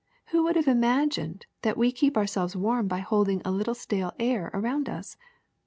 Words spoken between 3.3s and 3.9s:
a little